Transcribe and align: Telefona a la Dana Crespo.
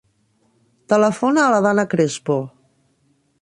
Telefona 0.93 1.43
a 1.43 1.51
la 1.57 1.59
Dana 1.67 1.85
Crespo. 1.93 2.39